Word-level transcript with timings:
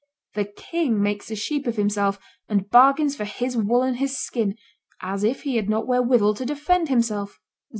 The 0.33 0.45
king 0.45 0.99
makes 0.99 1.29
a 1.29 1.35
sheep 1.35 1.67
of 1.67 1.75
himself 1.75 2.17
and 2.49 2.67
bargains 2.71 3.15
for 3.15 3.23
his 3.25 3.55
wool 3.55 3.83
and 3.83 3.97
his 3.97 4.17
skin, 4.17 4.55
as 4.99 5.23
if 5.23 5.43
he 5.43 5.57
had 5.57 5.69
not 5.69 5.85
wherewithal 5.85 6.33
to 6.33 6.43
defend 6.45 6.89
himself. 6.89 7.39